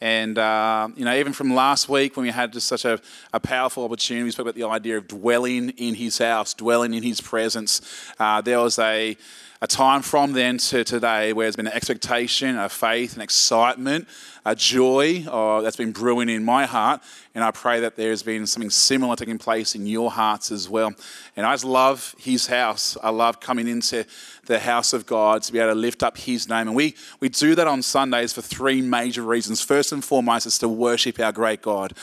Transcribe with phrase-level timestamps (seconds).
[0.00, 3.00] And, uh, you know, even from last week when we had just such a,
[3.32, 7.02] a, powerful opportunity, we spoke about the idea of dwelling in his house, dwelling in
[7.02, 7.80] his presence.
[8.18, 9.16] Uh, there was a,
[9.60, 14.06] a time from then to today where there's been an expectation, a faith, an excitement,
[14.44, 17.02] a joy uh, that's been brewing in my heart.
[17.34, 20.92] And I pray that there's been something similar taking place in your hearts as well.
[21.36, 22.96] And I just love his house.
[23.02, 24.06] I love coming into
[24.46, 26.68] the house of God to be able to lift up his name.
[26.68, 29.60] And we, we do that on Sundays for three major reasons.
[29.60, 31.94] First and foremost, is to worship our great God.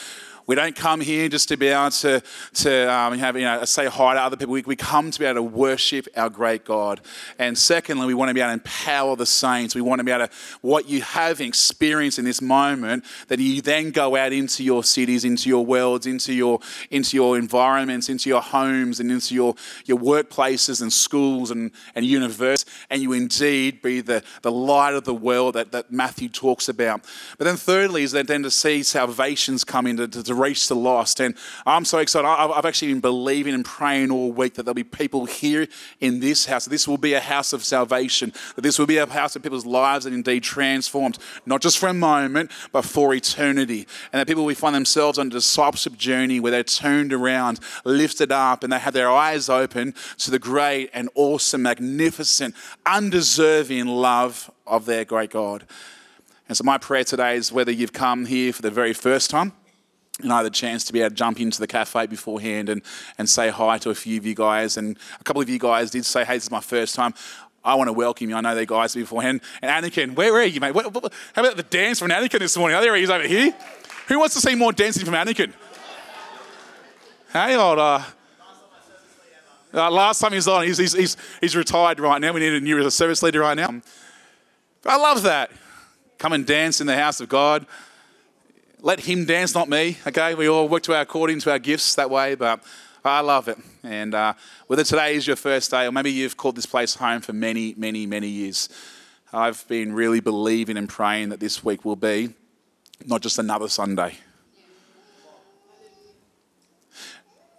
[0.48, 2.22] We don't come here just to be able to,
[2.54, 4.54] to um, have, you know, say hi to other people.
[4.54, 7.02] We, we come to be able to worship our great God.
[7.40, 9.74] And secondly, we want to be able to empower the saints.
[9.74, 13.62] We want to be able to, what you have experienced in this moment, that you
[13.62, 16.60] then go out into your cities, into your worlds, into your,
[16.92, 22.06] into your environments, into your homes, and into your, your workplaces and schools and, and
[22.06, 26.70] universities, and you indeed be the, the light of the world that, that Matthew talks
[26.70, 27.04] about.
[27.38, 30.76] But then thirdly is that then to see salvations come into to, to reach the
[30.76, 31.20] lost.
[31.20, 32.28] And I'm so excited.
[32.28, 35.68] I've actually been believing and praying all week that there'll be people here
[36.00, 36.66] in this house.
[36.66, 38.34] This will be a house of salvation.
[38.56, 41.88] That this will be a house of people's lives that indeed transformed, not just for
[41.88, 43.88] a moment, but for eternity.
[44.12, 48.32] And that people will find themselves on a discipleship journey where they're turned around, lifted
[48.32, 54.52] up, and they have their eyes open to the great and awesome, magnificent, undeserving love
[54.68, 55.66] of their great God.
[56.48, 59.54] And so, my prayer today is whether you've come here for the very first time,
[60.22, 62.82] and I had the chance to be able to jump into the cafe beforehand and,
[63.18, 64.78] and say hi to a few of you guys.
[64.78, 67.14] And a couple of you guys did say, hey, this is my first time.
[67.66, 68.36] I want to welcome you.
[68.36, 69.42] I know the guys beforehand.
[69.62, 70.72] And Anakin, where, are you, mate?
[70.72, 72.78] What, what, how about the dance from Anakin this morning?
[72.78, 73.54] Oh, there he is over here.
[74.08, 75.52] Who wants to see more dancing from Anakin?
[77.34, 77.80] Hey, old.
[77.80, 78.02] Uh,
[79.74, 82.32] uh, last time he was on, he's, he's, he's, he's, retired right now.
[82.32, 83.82] We need a new service leader right now.
[84.86, 85.52] I love that.
[86.18, 87.66] Come and dance in the house of God
[88.82, 89.98] let him dance, not me.
[90.06, 92.64] Okay, we all work to our according to our gifts that way, but
[93.04, 93.58] I love it.
[93.84, 94.34] And uh,
[94.68, 97.74] whether today is your first day, or maybe you've called this place home for many,
[97.78, 98.70] many, many years,
[99.32, 102.34] I've been really believing and praying that this week will be
[103.06, 104.18] not just another Sunday.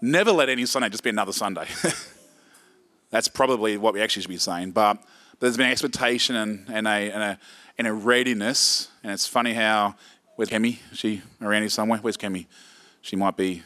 [0.00, 1.66] Never let any Sunday just be another Sunday.
[3.10, 4.72] That's probably what we actually should be saying.
[4.72, 7.38] But, but there's been expectation and, and, a, and, a,
[7.78, 8.88] and a readiness.
[9.02, 9.94] And it's funny how
[10.36, 10.78] Where's Kemi?
[10.92, 11.98] She around here somewhere?
[11.98, 12.44] Where's Kemi?
[13.00, 13.62] She might be.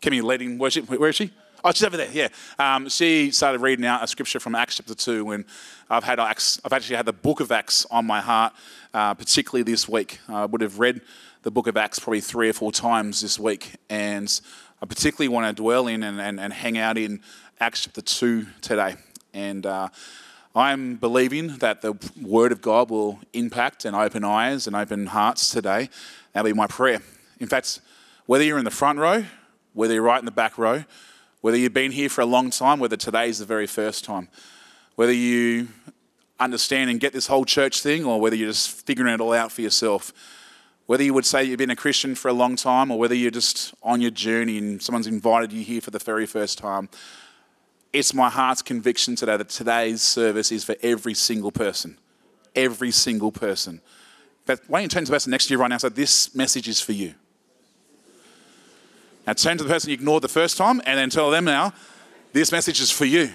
[0.00, 0.88] Kemi leading worship.
[0.88, 1.32] Where is she?
[1.64, 2.10] Oh, she's over there.
[2.12, 2.28] Yeah.
[2.60, 5.44] Um, she started reading out a scripture from Acts chapter two, and
[5.90, 6.60] I've had Acts.
[6.64, 8.52] I've actually had the book of Acts on my heart,
[8.94, 10.20] uh, particularly this week.
[10.28, 11.00] I would have read
[11.42, 14.40] the book of Acts probably three or four times this week, and
[14.80, 17.20] I particularly want to dwell in and, and, and hang out in
[17.58, 18.94] Acts chapter two today.
[19.34, 19.88] And uh,
[20.56, 25.50] I'm believing that the Word of God will impact and open eyes and open hearts
[25.50, 25.90] today.
[26.32, 27.02] That'll be my prayer.
[27.38, 27.82] In fact,
[28.24, 29.26] whether you're in the front row,
[29.74, 30.84] whether you're right in the back row,
[31.42, 34.28] whether you've been here for a long time, whether today is the very first time,
[34.94, 35.68] whether you
[36.40, 39.52] understand and get this whole church thing, or whether you're just figuring it all out
[39.52, 40.10] for yourself,
[40.86, 43.30] whether you would say you've been a Christian for a long time, or whether you're
[43.30, 46.88] just on your journey and someone's invited you here for the very first time,
[47.92, 51.98] it's my heart's conviction today that today's service is for every single person.
[52.54, 53.80] Every single person.
[54.44, 55.88] But why don't you turn to the person next to you right now and say,
[55.88, 57.14] This message is for you.
[59.26, 61.72] Now turn to the person you ignored the first time and then tell them now,
[62.32, 63.30] This message is for you.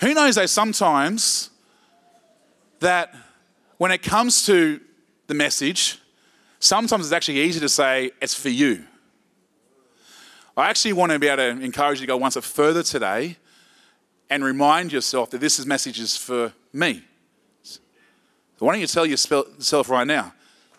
[0.00, 1.50] Who knows though, sometimes
[2.80, 3.14] that
[3.78, 4.80] when it comes to
[5.26, 5.98] the message,
[6.58, 8.84] sometimes it's actually easy to say, It's for you.
[10.56, 13.36] I actually want to be able to encourage you to go one step further today
[14.28, 17.02] and remind yourself that this message is for me.
[17.62, 17.80] So
[18.58, 20.34] why don't you tell yourself right now,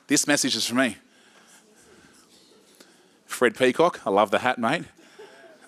[0.07, 0.97] this message is for me.
[3.25, 4.83] Fred Peacock, I love the hat, mate.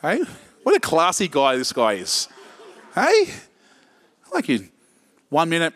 [0.01, 0.21] Hey,
[0.61, 2.27] what a classy guy this guy is.
[2.93, 4.69] Hey, I like you,
[5.29, 5.73] one minute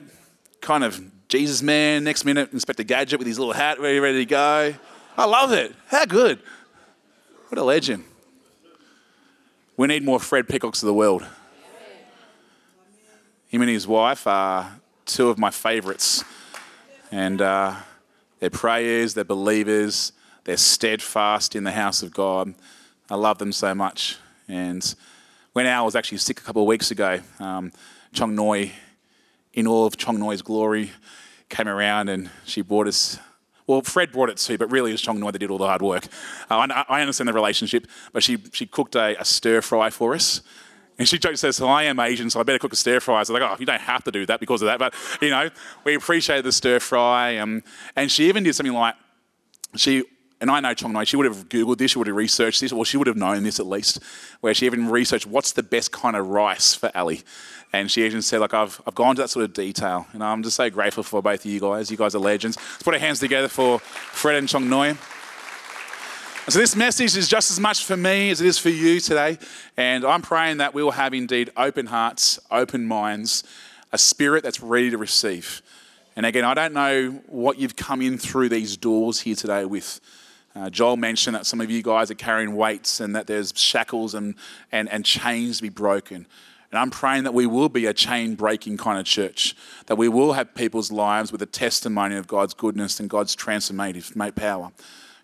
[0.62, 4.26] kind of Jesus man, next minute Inspector Gadget with his little hat ready, ready to
[4.26, 4.76] go.
[5.18, 5.76] I love it.
[5.88, 6.40] How good.
[7.50, 8.04] What a legend.
[9.80, 11.26] We need more Fred Peacocks of the world.
[13.48, 16.22] Him and his wife are two of my favourites.
[17.14, 17.76] And uh,
[18.40, 20.12] they're prayers, they're believers,
[20.44, 22.56] they're steadfast in the house of God.
[23.10, 24.18] I love them so much.
[24.50, 24.84] And
[25.54, 27.72] when Al was actually sick a couple of weeks ago, um,
[28.12, 28.74] Chong Noi,
[29.54, 30.92] in all of Chong Noi's glory,
[31.48, 33.18] came around and she brought us.
[33.70, 35.68] Well, Fred brought it too, but really it was Chong Noi that did all the
[35.68, 36.06] hard work.
[36.50, 40.16] Uh, I, I, understand the relationship, but she, she cooked a, a stir fry for
[40.16, 40.42] us.
[40.98, 43.22] And she jokes, says, well, I am Asian, so I better cook a stir fry.
[43.22, 44.80] So I'm like, oh, you don't have to do that because of that.
[44.80, 45.52] But, you know,
[45.84, 47.38] we appreciate the stir fry.
[47.38, 47.62] Um,
[47.96, 48.96] and she even did something like,
[49.76, 50.04] she
[50.42, 52.72] and I know Chong Noi, she would have Googled this, she would have researched this,
[52.72, 54.00] or she would have known this at least,
[54.40, 57.24] where she even researched what's the best kind of rice for Ali.
[57.74, 60.08] And she even said, like, I've, I've gone to that sort of detail.
[60.14, 61.92] And I'm just so grateful for both of you guys.
[61.92, 62.58] You guys are legends.
[62.58, 64.96] Let's put our hands together for Fred and Chong Noi.
[66.48, 69.38] So this message is just as much for me as it is for you today.
[69.76, 73.44] And I'm praying that we will have indeed open hearts, open minds,
[73.92, 75.62] a spirit that's ready to receive.
[76.16, 80.00] And again, I don't know what you've come in through these doors here today with.
[80.56, 84.14] Uh, Joel mentioned that some of you guys are carrying weights and that there's shackles
[84.14, 84.36] and,
[84.72, 86.28] and, and chains to be broken.
[86.72, 89.56] And I'm praying that we will be a chain breaking kind of church,
[89.88, 94.36] that we will have people's lives with a testimony of God's goodness and God's transformative
[94.36, 94.72] power.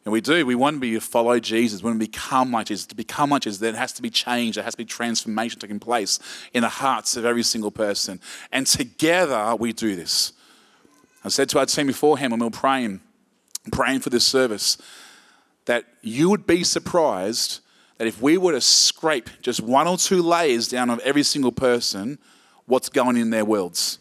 [0.05, 0.45] And we do.
[0.45, 1.81] We want to be to follow Jesus.
[1.81, 2.85] We want to become like Jesus.
[2.87, 4.55] To become like Jesus, there has to be change.
[4.55, 6.19] There has to be transformation taking place
[6.53, 8.21] in the hearts of every single person.
[8.51, 10.33] And together we do this.
[11.23, 13.01] I said to our team beforehand when we were praying,
[13.71, 14.77] praying for this service,
[15.65, 17.59] that you would be surprised
[17.97, 21.51] that if we were to scrape just one or two layers down of every single
[21.51, 22.17] person,
[22.65, 23.99] what's going in their worlds.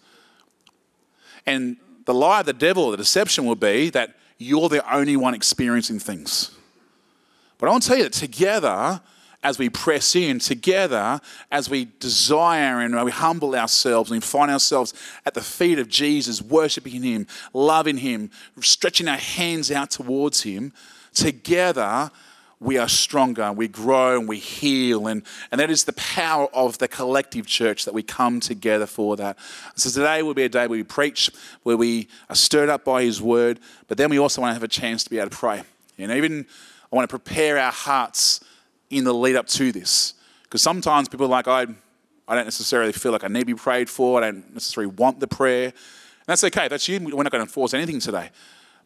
[1.47, 1.77] And
[2.07, 5.99] the lie of the devil, the deception will be that you're the only one experiencing
[5.99, 6.51] things.
[7.59, 9.01] But I want to tell you that together,
[9.43, 11.21] as we press in, together,
[11.53, 14.95] as we desire and we humble ourselves and we find ourselves
[15.25, 18.31] at the feet of Jesus, worshiping Him, loving Him,
[18.61, 20.73] stretching our hands out towards Him,
[21.15, 22.11] together
[22.65, 25.07] we are stronger, we grow and we heal.
[25.07, 29.17] And, and that is the power of the collective church that we come together for
[29.17, 29.39] that.
[29.77, 31.31] So today will be a day where we preach,
[31.63, 34.63] where we are stirred up by His word, but then we also want to have
[34.63, 35.63] a chance to be able to pray.
[35.99, 36.47] And even
[36.93, 38.41] I want to prepare our hearts
[38.91, 40.15] in the lead up to this.
[40.45, 41.67] Because sometimes people are like, I,
[42.27, 45.21] I don't necessarily feel like I need to be prayed for, I don't necessarily want
[45.21, 45.67] the prayer.
[45.67, 46.99] And that's okay, that's you.
[47.01, 48.31] We're not going to enforce anything today.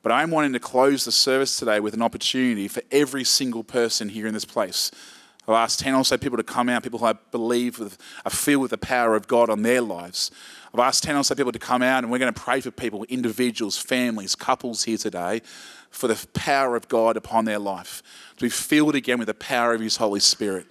[0.02, 4.08] But I'm wanting to close the service today with an opportunity for every single person
[4.08, 4.90] here in this place.
[5.48, 7.96] I've asked 10 or so people to come out, people who I believe with,
[8.26, 10.30] are filled with the power of God on their lives.
[10.74, 12.70] I've asked 10 or so people to come out, and we're going to pray for
[12.70, 15.40] people, individuals, families, couples here today,
[15.90, 18.02] for the power of God upon their life,
[18.36, 20.66] to be filled again with the power of His Holy Spirit.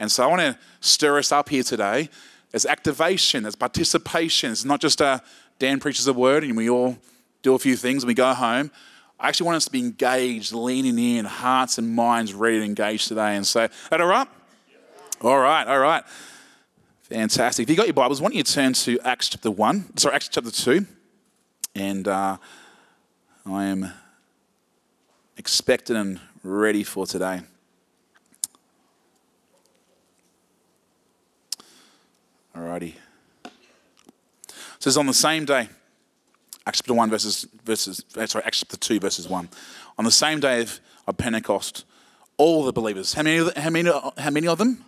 [0.00, 2.10] And so I want to stir us up here today.
[2.50, 4.50] There's activation, there's participation.
[4.50, 5.22] It's not just a
[5.58, 6.98] Dan preaches a word and we all
[7.46, 8.72] do a few things and we go home.
[9.20, 13.06] I actually want us to be engaged, leaning in, hearts and minds ready to engage
[13.06, 13.36] today.
[13.36, 14.26] And so, that all right?
[15.22, 16.02] All right, all right.
[17.02, 17.62] Fantastic.
[17.62, 20.28] If you got your Bibles, why don't you turn to Acts chapter 1, sorry, Acts
[20.28, 20.84] chapter 2.
[21.76, 22.36] And uh,
[23.46, 23.92] I am
[25.36, 27.42] expectant and ready for today.
[32.56, 32.94] Alrighty.
[33.44, 33.52] It
[34.80, 35.68] says on the same day,
[36.66, 39.48] Acts chapter 1, verses, verses, uh, sorry, Acts chapter 2, verses 1.
[39.98, 41.84] On the same day of, of Pentecost,
[42.36, 44.84] all the believers, how many, how, many, how many of them?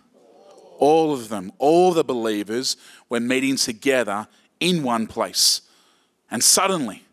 [0.77, 2.77] All of them, all the believers
[3.09, 4.27] were meeting together
[4.59, 5.61] in one place.
[6.29, 7.03] And suddenly,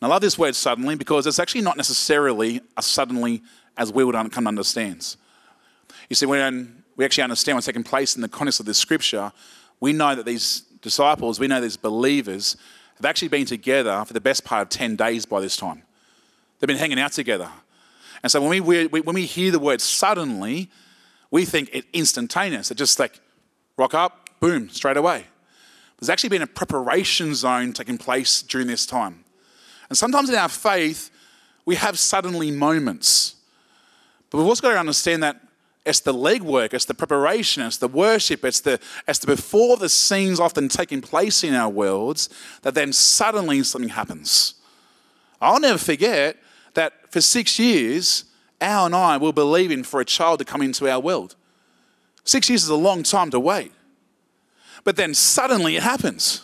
[0.00, 3.42] and I love this word suddenly because it's actually not necessarily a suddenly
[3.76, 5.16] as we would come to understand.
[6.10, 9.32] You see, when we actually understand what's taking place in the context of this scripture,
[9.80, 12.56] we know that these disciples, we know these believers,
[12.96, 15.82] have actually been together for the best part of 10 days by this time.
[16.58, 17.50] They've been hanging out together.
[18.22, 20.70] And so when we, when we hear the word suddenly,
[21.30, 22.70] we think it instantaneous.
[22.70, 23.20] It just like
[23.76, 25.26] rock up, boom, straight away.
[25.98, 29.24] There's actually been a preparation zone taking place during this time.
[29.88, 31.10] And sometimes in our faith,
[31.64, 33.36] we have suddenly moments.
[34.30, 35.40] But we've also got to understand that
[35.84, 39.88] it's the legwork, it's the preparation, it's the worship, it's the, it's the before the
[39.88, 42.28] scenes often taking place in our worlds
[42.62, 44.54] that then suddenly something happens.
[45.40, 46.36] I'll never forget
[46.72, 48.24] that for six years,
[48.60, 51.36] Al and I were believing for a child to come into our world.
[52.24, 53.72] Six years is a long time to wait.
[54.84, 56.42] But then suddenly it happens.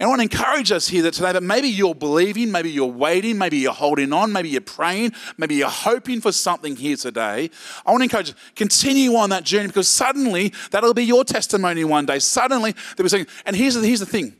[0.00, 2.86] And I want to encourage us here that today that maybe you're believing, maybe you're
[2.86, 7.50] waiting, maybe you're holding on, maybe you're praying, maybe you're hoping for something here today.
[7.84, 11.84] I want to encourage you, continue on that journey because suddenly that'll be your testimony
[11.84, 12.18] one day.
[12.18, 14.34] Suddenly they'll be saying, and here's the, here's the thing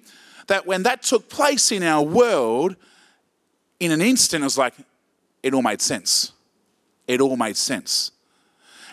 [0.47, 2.75] that when that took place in our world,
[3.81, 4.73] in an instant, it was like,
[5.43, 6.33] it all made sense.
[7.07, 8.13] It all made sense.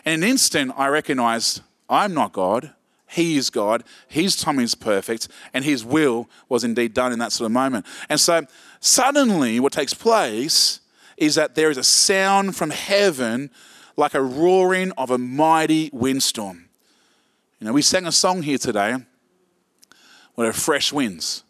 [0.06, 2.74] In an instant, I recognized I'm not God.
[3.08, 3.84] He is God.
[4.08, 7.86] His timing is perfect, and His will was indeed done in that sort of moment.
[8.10, 8.46] And so,
[8.80, 10.82] suddenly, what takes place
[11.16, 13.50] is that there is a sound from heaven
[13.96, 16.70] like a roaring of a mighty windstorm.
[17.60, 18.98] You know, we sang a song here today
[20.36, 21.44] where fresh winds.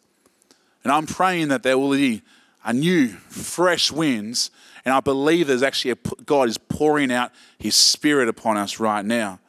[0.84, 2.22] And I'm praying that there will be
[2.64, 4.52] a new, fresh winds.
[4.86, 5.96] And I believe there's actually a,
[6.26, 9.40] God is pouring out His Spirit upon us right now.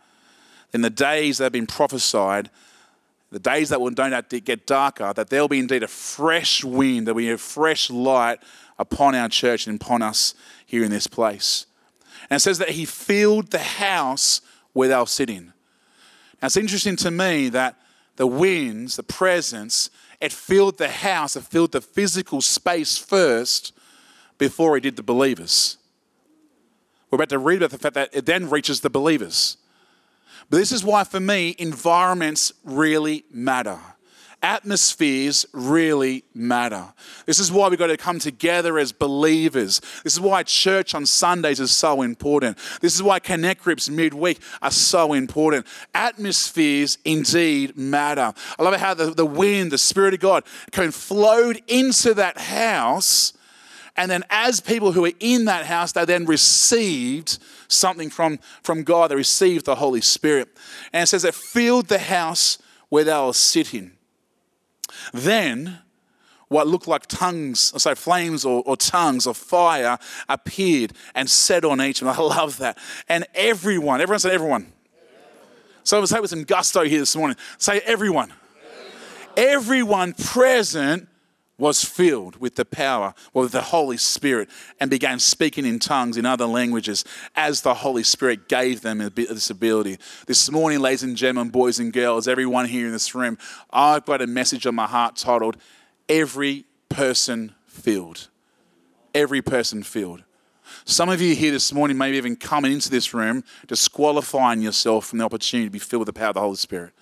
[0.73, 2.51] In the days that have been prophesied,
[3.31, 7.17] the days that will don't get darker, that there'll be indeed a fresh wind, there'll
[7.17, 8.39] be a fresh light
[8.79, 10.35] upon our church and upon us
[10.65, 11.67] here in this place.
[12.31, 14.41] And it says that he filled the house
[14.73, 15.53] where they were sitting.
[16.41, 17.77] Now it's interesting to me that
[18.17, 23.73] the winds, the presence, it filled the house, it filled the physical space first
[24.37, 25.77] before it did the believers.
[27.11, 29.57] We're about to read about the fact that it then reaches the believers.
[30.51, 33.79] But this is why, for me, environments really matter.
[34.41, 36.93] Atmospheres really matter.
[37.27, 39.81] This is why we've got to come together as believers.
[40.05, 42.57] This is why church on Sundays is so important.
[42.81, 45.67] This is why connect groups midweek are so important.
[45.93, 48.33] Atmospheres indeed matter.
[48.59, 53.33] I love how the, the wind, the Spirit of God, can flowed into that house.
[53.99, 58.85] And then, as people who are in that house, they then received something from, from
[58.85, 59.11] God.
[59.11, 60.49] They received the Holy Spirit.
[60.93, 62.59] And it says it filled the house
[62.91, 63.91] where they were sitting.
[65.13, 65.81] Then,
[66.47, 71.83] what looked like tongues, say flames or, or, tongues of fire appeared and set on
[71.83, 72.01] each.
[72.01, 72.79] And I love that.
[73.09, 74.73] And everyone, everyone said everyone.
[75.83, 77.37] So I was with some gusto here this morning.
[77.59, 78.33] Say everyone.
[79.37, 81.09] Everyone present
[81.59, 84.49] was filled with the power, with the Holy Spirit,
[84.79, 89.51] and began speaking in tongues in other languages as the Holy Spirit gave them this
[89.51, 89.99] ability.
[90.27, 93.37] This morning, ladies and gentlemen, boys and girls, everyone here in this room,
[93.71, 95.57] I've got a message on my heart titled,
[96.09, 98.29] Every Person Filled.
[99.15, 100.23] Every person filled.
[100.85, 105.19] Some of you here this morning, maybe even coming into this room, disqualifying yourself from
[105.19, 106.93] the opportunity to be filled with the power of the Holy Spirit.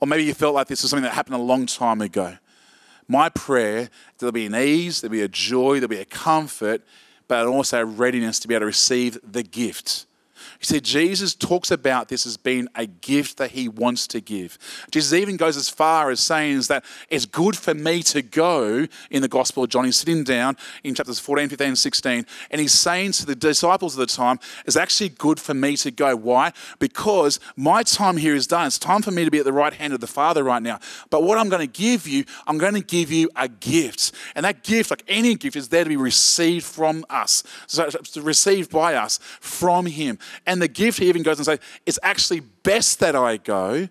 [0.00, 2.36] Or maybe you felt like this was something that happened a long time ago.
[3.08, 6.82] My prayer, there'll be an ease, there'll be a joy, there'll be a comfort,
[7.28, 10.06] but also a readiness to be able to receive the gift
[10.60, 14.58] you see, Jesus talks about this as being a gift that he wants to give.
[14.90, 19.22] Jesus even goes as far as saying that it's good for me to go in
[19.22, 19.84] the Gospel of John.
[19.84, 23.94] He's sitting down in chapters 14, 15, and 16, and he's saying to the disciples
[23.94, 26.16] of the time, it's actually good for me to go.
[26.16, 26.52] Why?
[26.78, 28.66] Because my time here is done.
[28.66, 30.78] It's time for me to be at the right hand of the Father right now.
[31.10, 34.12] But what I'm going to give you, I'm going to give you a gift.
[34.34, 38.70] And that gift, like any gift, is there to be received from us, so received
[38.70, 40.18] by us from him.
[40.46, 43.88] And the gift, he even goes and says, it's actually best that I go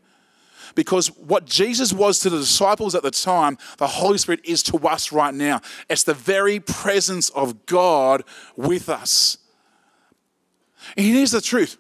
[0.76, 4.78] because what Jesus was to the disciples at the time, the Holy Spirit is to
[4.88, 5.62] us right now.
[5.90, 8.24] It's the very presence of God
[8.56, 9.38] with us.
[10.96, 11.78] And here's the truth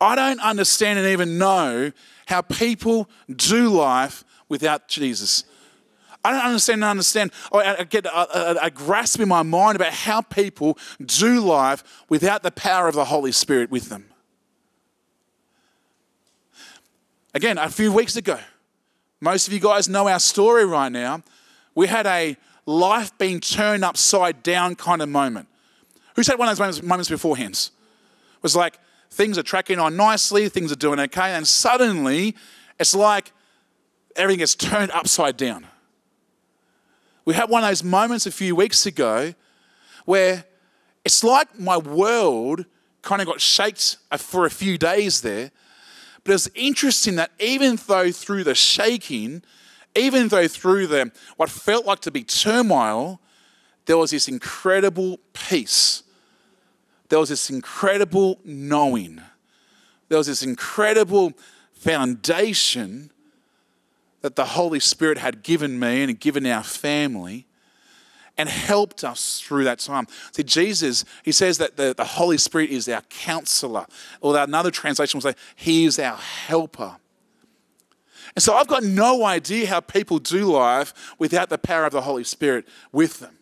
[0.00, 1.92] I don't understand and even know
[2.26, 5.44] how people do life without Jesus.
[6.24, 7.32] I don't understand and understand.
[7.50, 11.82] Oh, I get a, a, a, grasp in my mind about how people do life
[12.08, 14.04] without the power of the Holy Spirit with them.
[17.32, 18.38] Again, a few weeks ago,
[19.20, 21.22] most of you guys know our story right now.
[21.74, 22.36] We had a
[22.66, 25.48] life being turned upside down kind of moment.
[26.16, 27.54] Who's had one of those moments, moments beforehand?
[27.54, 28.78] It was like
[29.10, 32.36] things are tracking on nicely, things are doing okay, and suddenly
[32.78, 33.32] it's like
[34.16, 35.66] everything gets turned upside down.
[37.24, 39.34] We had one of those moments a few weeks ago
[40.04, 40.44] where
[41.04, 42.64] it's like my world
[43.02, 45.50] kind of got shaked uh, for a few days there.
[46.24, 49.42] But it's interesting that even though through the shaking,
[49.94, 53.20] even though through the what felt like to be turmoil,
[53.86, 56.02] there was this incredible peace.
[57.08, 59.20] There was this incredible knowing.
[60.08, 61.32] There was this incredible
[61.72, 63.10] foundation
[64.22, 67.46] that the Holy Spirit had given me and given our family
[68.36, 70.06] and helped us through that time.
[70.32, 73.86] See, Jesus, he says that the, the Holy Spirit is our counselor,
[74.20, 76.96] or another translation will say, He is our helper.
[78.34, 82.02] And so I've got no idea how people do life without the power of the
[82.02, 83.36] Holy Spirit with them.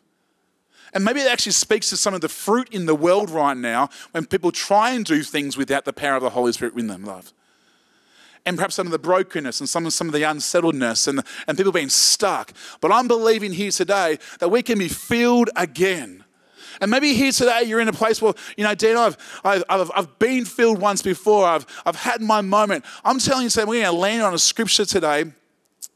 [0.94, 3.90] And maybe it actually speaks to some of the fruit in the world right now
[4.12, 7.04] when people try and do things without the power of the Holy Spirit in them,
[7.04, 7.35] love
[8.49, 11.57] and perhaps some of the brokenness and some, of, some of the unsettledness and, and
[11.59, 12.52] people being stuck.
[12.81, 16.25] But I'm believing here today that we can be filled again
[16.81, 19.90] And maybe here today you're in a place where, you know, Dan, I've, I've, I've,
[19.95, 22.85] I've been filled once before, I've, I've had my moment.
[23.05, 25.25] I'm telling you, Sam, we're going to land on a scripture today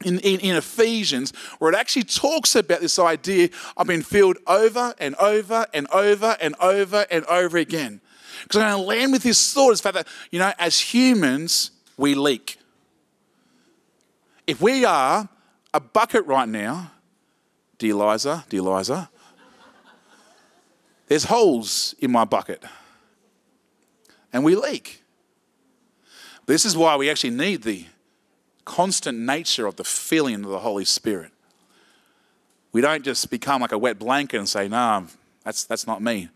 [0.04, 4.94] in, in, in, Ephesians, where it actually talks about this idea of being filled over
[4.98, 8.00] and over and over and over and over again.
[8.42, 11.70] Because I'm going to land with this thought is fact that, you know, as humans,
[11.96, 12.58] we leak.
[14.46, 15.28] If we are
[15.72, 16.90] a bucket right now,
[17.78, 19.08] dear Liza, dear Liza,
[21.06, 22.62] there's holes in my bucket.
[24.32, 25.02] And we leak.
[26.46, 27.86] This is why we actually need the
[28.64, 31.32] constant nature of the filling of the Holy Spirit.
[32.72, 35.02] We don't just become like a wet blanket and say, nah,
[35.44, 36.28] that's, that's not me.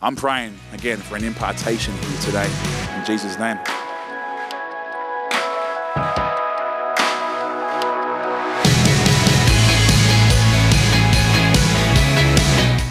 [0.00, 2.50] I'm praying again for an impartation here today
[2.96, 3.58] in Jesus' name.